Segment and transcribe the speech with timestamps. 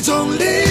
[0.00, 0.69] 一种力。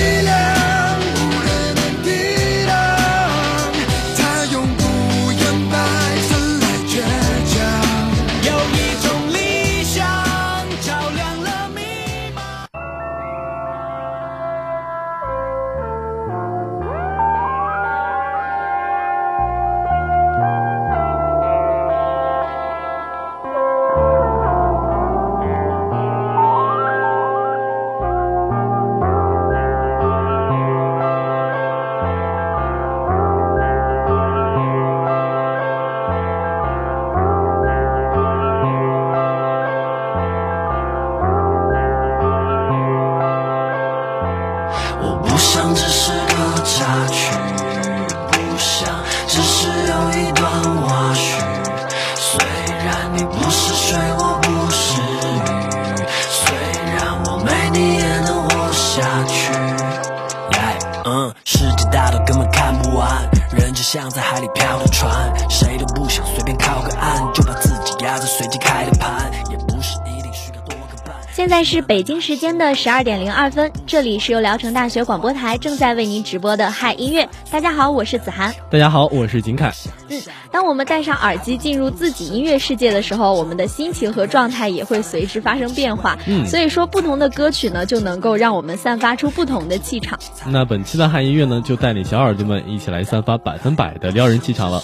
[71.65, 77.27] 是北京时间的十二点零二分，这里是由聊城大学广播台正在为您直播的嗨音乐。
[77.51, 79.71] 大家好，我是子涵；大家好，我是景凯。
[80.07, 80.21] 嗯，
[80.51, 86.17] 当我们戴上耳机进入自己音乐世界的时候，我们的心情和状态也会随之发生变化。
[86.27, 90.17] 嗯，所以说不同的歌曲呢，就能够让我们散发出不同的气场。
[90.47, 94.81] 那本期的嗨音乐呢，就带领小耳朵们一起来散发百分百的撩人气场了。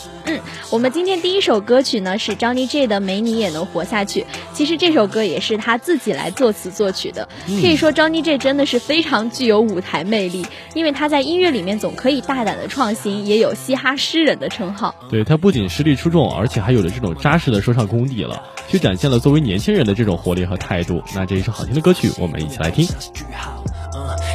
[0.71, 4.21] 我们今天第一首歌曲呢是张念 J 的《没你也能活下去》，
[4.51, 14.93] 其实这首歌也是他自己来作词作曲的，可以说张念 J 真的是非常具有舞台魅力，因为他在音乐里面总可以大胆的创新，也有嘻哈诗人的称号。
[15.09, 21.01] 对他不仅实力出众，而且还有了这种扎实的说唱功底了，去展现了作为年轻人的这种活力和态度。
[21.13, 22.83] 那这一首好听的歌曲，我们一起来听。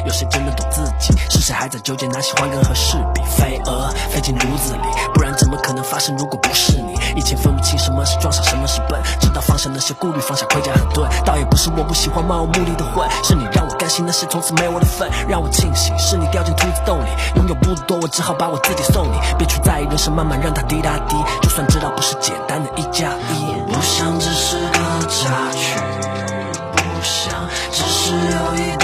[0.05, 1.30] 有真的懂自己？
[1.53, 4.79] 还在纠结拿喜欢跟合适比，飞蛾飞进炉子里，
[5.13, 6.15] 不然怎么可能发生？
[6.17, 11.07] 如果不是你，以前分不清什么是装傻，什么是笨，直到放下那些顾虑，放下盔甲很钝。
[11.25, 19.17] 倒也不是我不喜欢漫无目的的混，是你让我甘心那些从此没我的份，让我庆幸是你掉进兔子洞里，拥有不多，我只好把我自己送你。
[19.37, 23.71] 别去在意人生，慢慢让它滴答滴，就算知道不是简单的一加一。
[23.73, 25.75] 不想只是个插曲，
[26.71, 27.33] 不想
[27.71, 28.80] 只是有一。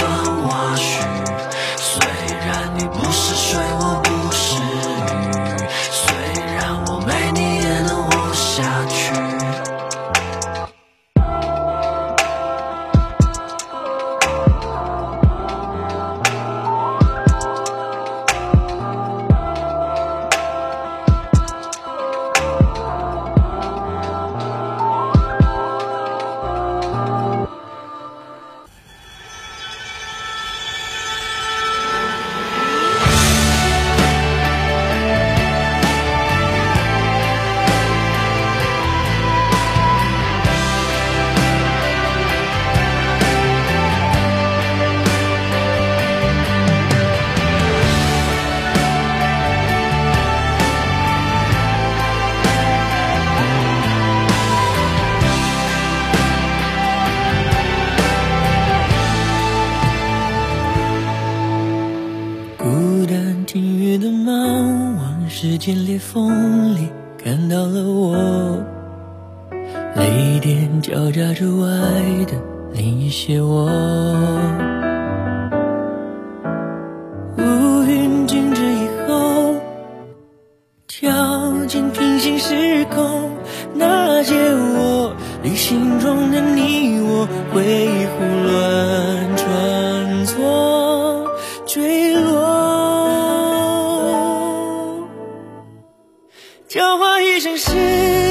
[96.68, 98.27] 交换一生誓。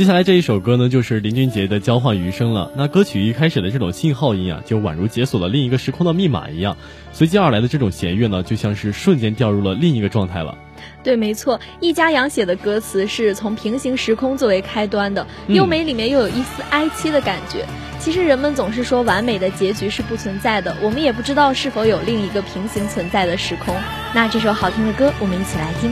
[0.00, 2.70] 接下来这一首歌呢，就是林俊杰的《交换余生》了。
[2.74, 6.78] 那歌曲一开始的这种信号音啊，就宛如解锁了另一个时空的密码一样，
[7.12, 10.56] 随即而来的这种弦乐呢，就像是瞬间掉入了另一个状态了。
[11.02, 17.66] 对，没错，易家阳写的歌词是从平行时空作为开端的，优美里面又有一丝哀戚的感觉。
[17.98, 23.76] 其实人们总是说完美的结局是不存在的，我们也不知道是否有另一个平行存在的时空。
[24.14, 25.90] 那这首好听的歌，我们一起来听。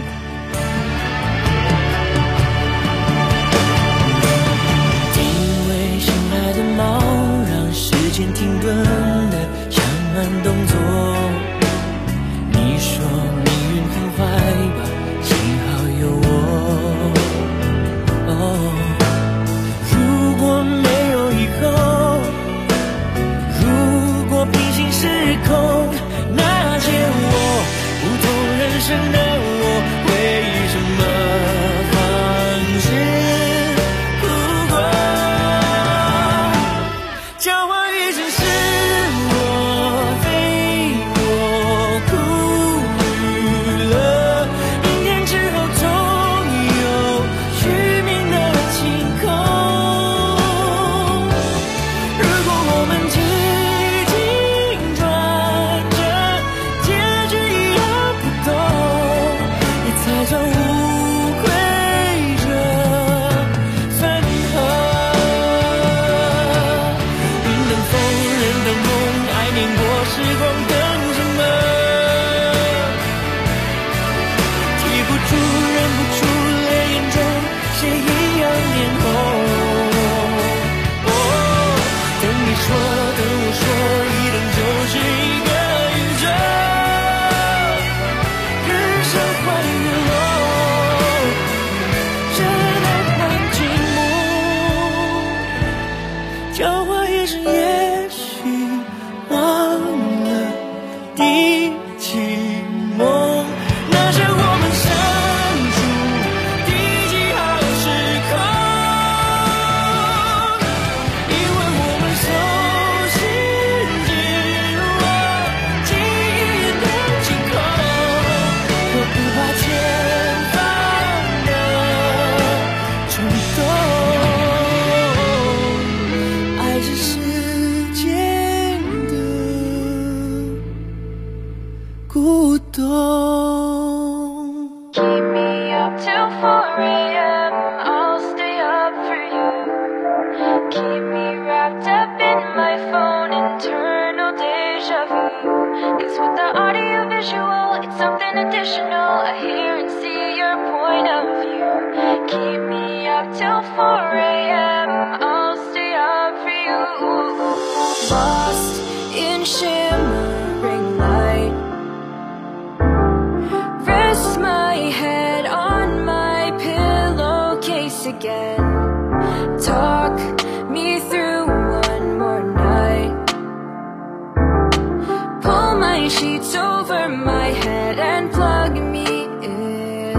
[176.08, 179.04] sheets over my head and plug me
[179.44, 180.14] in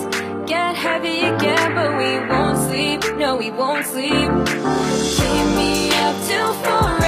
[0.47, 4.11] get heavy again But we won't sleep, no we won't sleep
[5.17, 7.06] Keep me up till four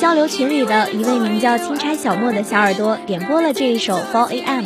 [0.00, 4.64] 交流群里的一位名叫“钦差小莫”的小耳朵点播了这一首 f fall A M，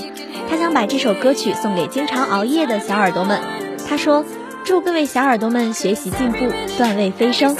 [0.49, 3.41] 他想把这首歌曲送给经常熬夜的小耳朵们。
[3.89, 4.25] 他说
[4.65, 6.47] ：“祝各位小耳朵们学习进步，
[6.79, 7.57] 段位飞升。”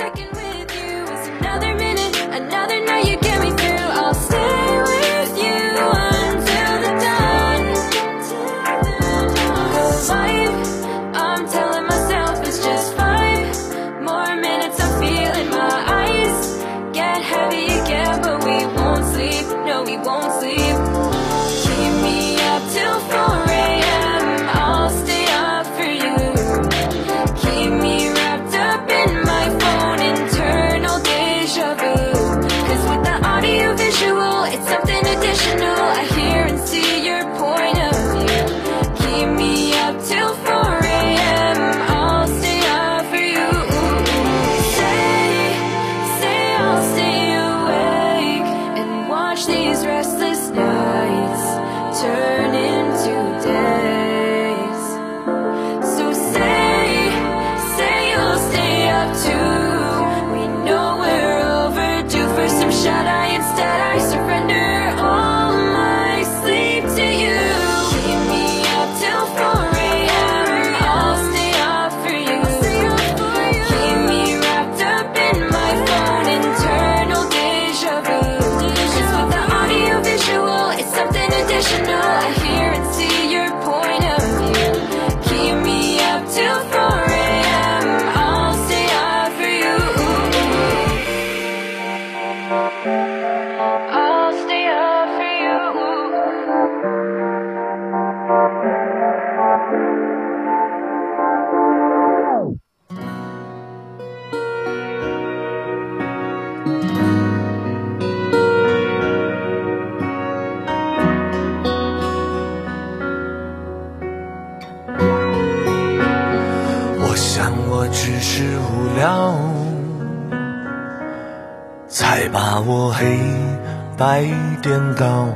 [124.07, 124.23] 白
[124.61, 125.31] 颠倒，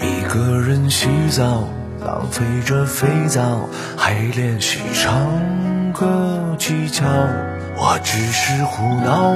[0.00, 1.42] 一个人洗澡，
[2.04, 7.04] 浪费着肥皂，还练习唱歌技巧。
[7.76, 9.34] 我只是胡闹，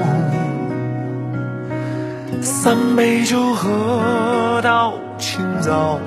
[2.43, 5.99] 三杯酒喝到清早，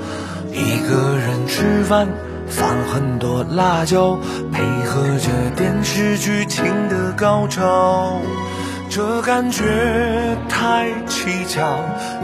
[0.54, 2.08] 一个人吃饭，
[2.48, 4.18] 放很多辣椒，
[4.54, 8.22] 配合着电视剧情的高潮。
[8.96, 9.64] 这感觉
[10.48, 11.64] 太蹊跷，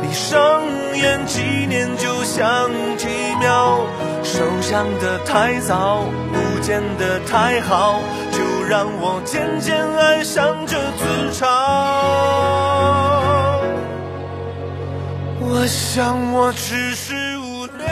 [0.04, 0.62] 闭上
[0.96, 3.08] 眼，几年就像几
[3.40, 3.80] 秒，
[4.24, 8.00] 受伤的太早，不见得太好，
[8.32, 11.50] 就让我渐渐爱上这自嘲。
[15.42, 17.88] 我想我只是无聊。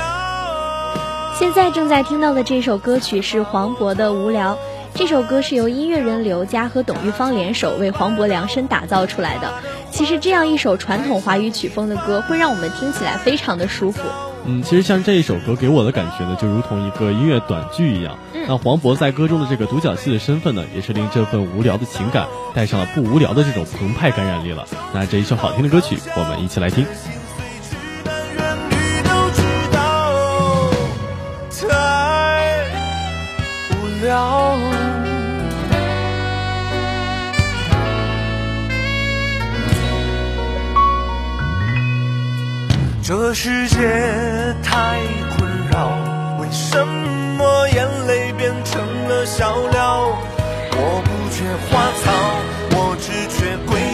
[1.33, 4.53] 现在正在听到的这首歌曲是黄渤的《无聊》。
[4.97, 9.47] 这首歌是由音乐人刘佳和董玉芳联手为黄渤量身打造出来的。
[9.91, 14.01] 其实这样一首传统华语曲风的歌，会让我们听起来非常的舒服。
[14.47, 18.17] 嗯，其实像这一首歌给我的感觉呢，就如同一个音乐短剧一样。
[18.47, 22.25] 那黄渤在歌中的这个独角戏的身份呢，也是令这份无聊的情感
[22.55, 24.65] 带上了不无聊的这种澎湃感染力了。
[24.95, 26.83] 那这一首好听的歌曲，我们一起来听。
[33.83, 34.66] 无聊
[43.07, 43.77] 这世界
[44.61, 44.99] 太
[45.37, 45.87] 困扰，
[46.41, 46.85] 为什
[47.37, 50.11] 么眼泪变成了笑料？
[50.73, 53.86] 我不缺花草，我只缺贵。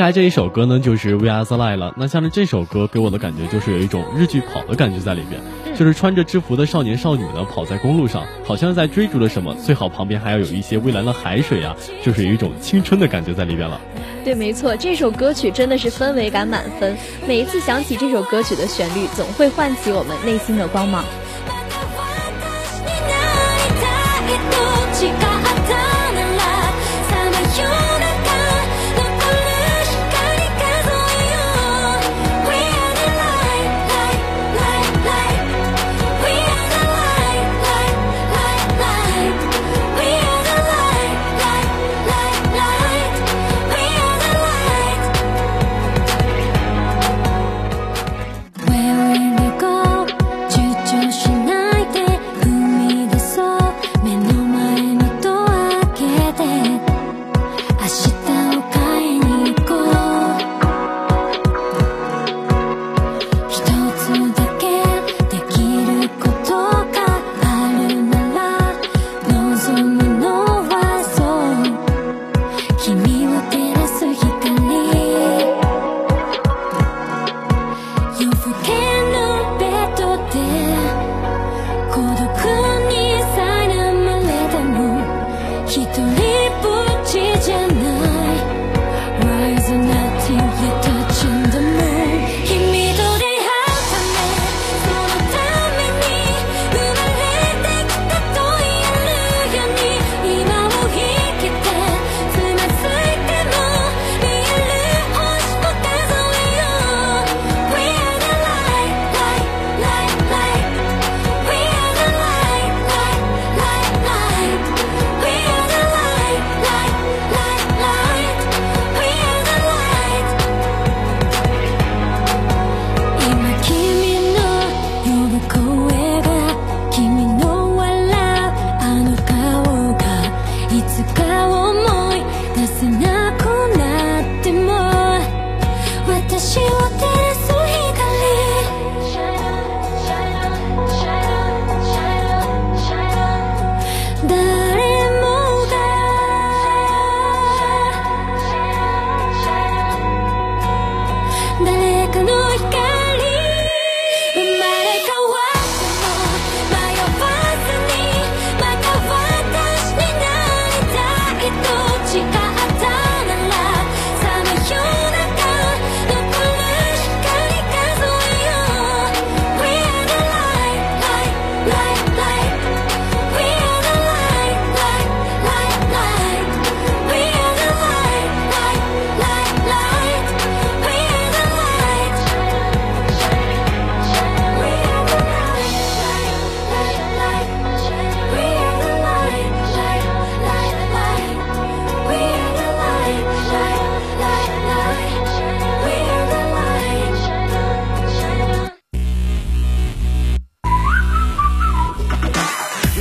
[0.00, 1.94] 接下来这一首歌呢，就是《We Are the l i v e 了。
[1.94, 5.38] 那像是这首歌给我的感觉，就是有一种日剧跑的感觉在里面，
[5.76, 9.54] 就是穿着制服的少年少女呢，跑在公路上，好像在追逐着什么。
[9.56, 13.78] 最好旁边还要有一些蔚蓝的海水啊，就是有一种青春的感觉在里边了。
[14.24, 16.96] 对，没错，这首歌曲真的是氛围感满分。
[17.28, 21.04] 每一次想起这首歌曲的旋律，总会唤起我们内心的光芒。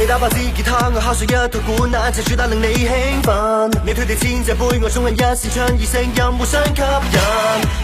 [0.10, 2.90] 打拍子，吉他我敲上一套鼓，那只主打令你兴
[3.22, 3.70] 奋。
[3.86, 6.82] 你推地千隻杯，我衝人一線槍，耳聲音互相吸
[7.14, 7.16] 引。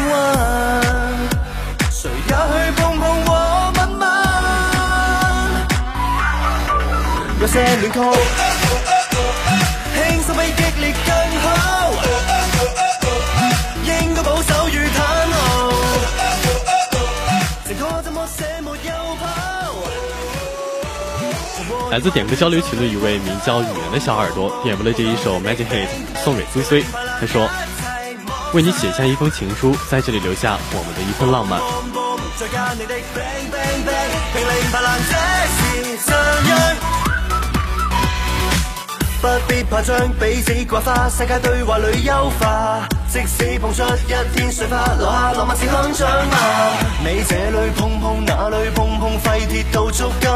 [7.60, 9.00] 激烈更好，保守坦
[21.89, 25.88] 来自点歌交流群的一位名叫“语言”的小耳朵点播了这一首《Magic Hit》，
[26.24, 26.76] 送给苏苏。
[27.19, 27.50] 他说
[28.54, 31.60] ：“为你写下一封情书，在这里留下我们的一份浪漫。”
[39.21, 42.88] 不必怕将彼此刮花，世界对话里优化。
[43.10, 46.77] 即使碰出一天碎花，留下浪漫似香香啊。
[47.03, 50.29] 你这里碰碰，那里碰碰，废铁到足金。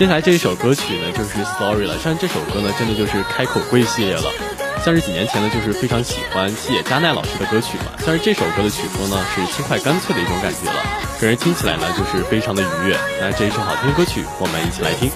[0.00, 1.98] 接下来这一首歌曲呢，就是《Story》了。
[1.98, 4.32] 像这首歌呢，真的就是开口跪系列了。
[4.82, 7.84] 像是几年前呢，就是非常喜欢吉野加奈老师的歌曲嘛。
[7.98, 10.78] 像是这首歌的曲风呢，是轻快干脆的一种感觉了，
[11.20, 12.96] 给人听起来呢，就是非常的愉悦。
[13.20, 15.10] 那这一首好听的歌曲，我们一起来听。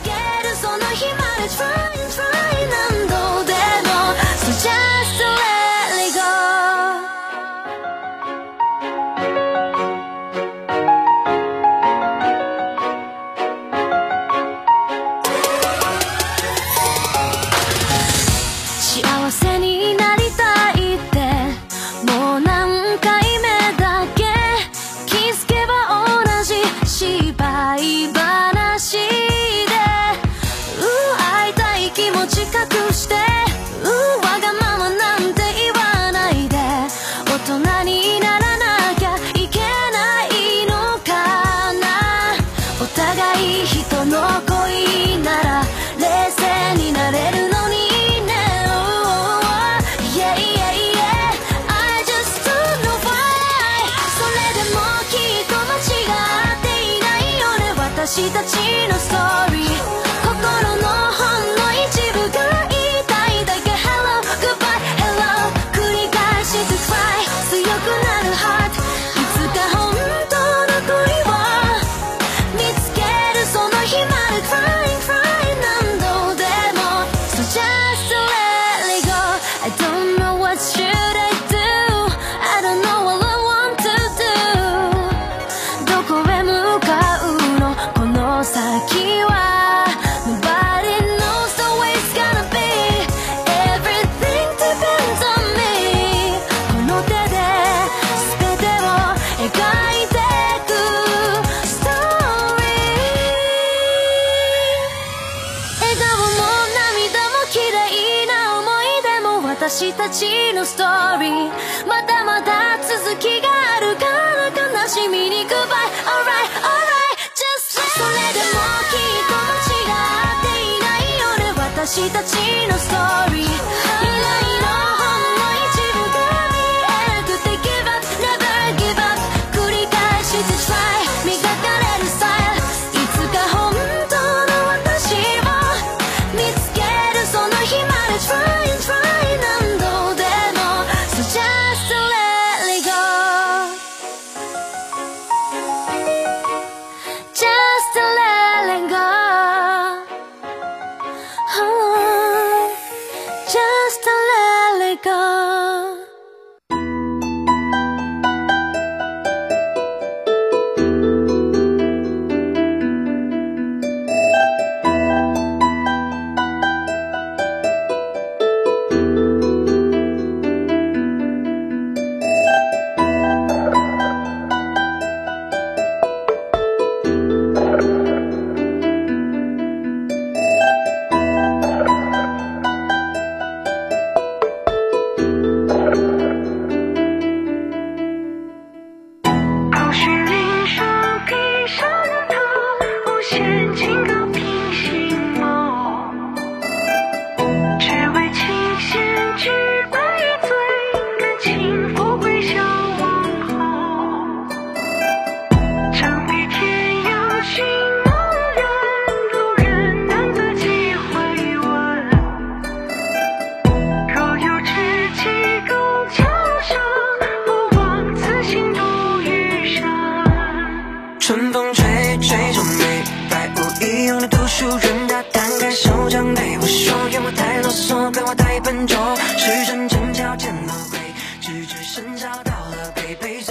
[122.10, 122.34] たち
[122.70, 123.83] のストーリー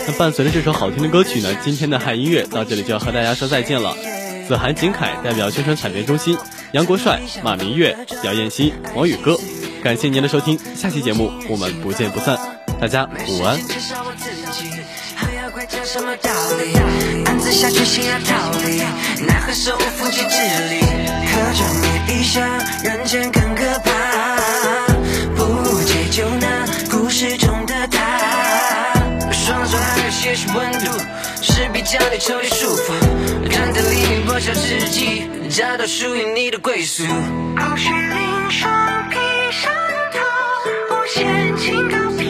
[0.07, 3.95] 那伴随着这首好听的歌曲呢，今天的嗨音乐到这里就要和大家说再见了。
[4.47, 6.37] 子涵、景凯代表宣传采编中心，
[6.73, 9.37] 杨国帅、马明月、姚艳希、王宇哥，
[9.83, 12.37] 感谢您的收听，下期节目我们不见不散，
[12.79, 13.57] 大家午安。
[29.53, 30.91] 双手还有些许温度，
[31.41, 32.93] 是比将你抽底束缚。
[33.51, 37.03] 敢在黎明破晓之际，找到属于你的归宿。
[37.05, 38.69] 傲雪凌霜
[39.11, 39.15] 披
[39.51, 39.71] 上
[40.11, 42.22] 头，无限情感。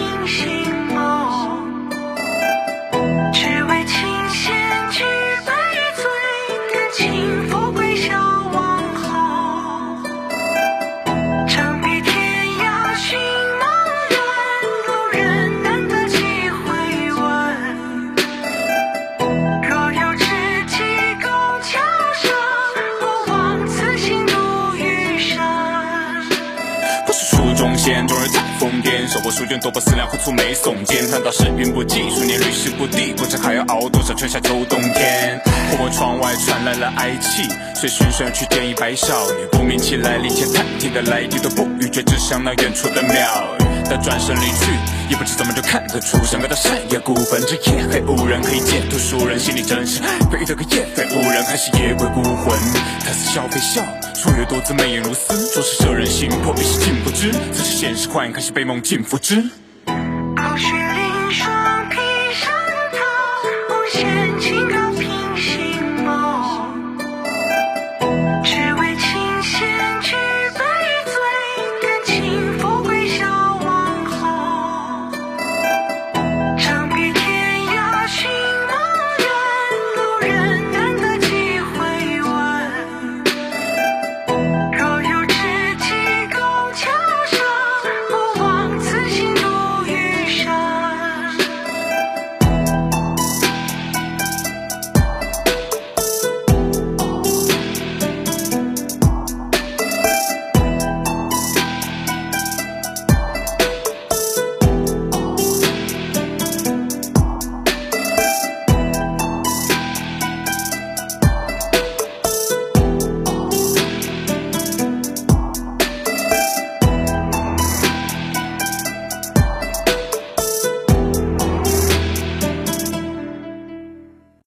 [29.59, 33.13] 踱步思量，蹙没耸肩，难道是运不济，数年屡试不第？
[33.13, 35.39] 不知还要熬多少春夏秋冬天。
[35.69, 37.43] 破破窗外传来了哀泣，
[37.75, 43.62] 谁循声去见一白少女，不明其来临前探听的来历都不语，却只想那远处的庙。
[43.85, 44.71] 他转身离去，
[45.09, 50.01] 也不知怎么就看得出，想个在深夜孤坟这夜，黑无人可以见，读书人心里真实。
[50.31, 52.57] 诡异个夜，非无人，还是夜鬼孤魂？
[53.01, 53.81] 他似笑非笑，
[54.13, 57.31] 初月多姿，媚眼如丝，若是摄人心魄，便是尽不知。
[57.53, 59.43] 此时现实幻，开始被梦境复制。